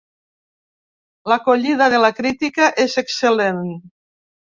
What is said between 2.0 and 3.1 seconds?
la crítica és